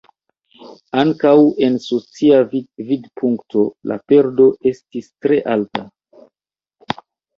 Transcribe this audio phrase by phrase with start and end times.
[1.01, 1.33] Ankaŭ
[1.67, 5.89] el socia vidpunkto la perdo estis tre alta.